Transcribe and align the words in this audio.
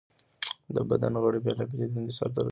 د 0.75 0.77
بدن 0.89 1.13
غړي 1.23 1.39
بېلابېلې 1.45 1.87
دندې 1.91 2.13
سرته 2.19 2.35
رسوي. 2.37 2.39